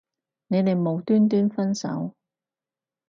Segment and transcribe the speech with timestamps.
[0.47, 2.15] 你哋無端端分手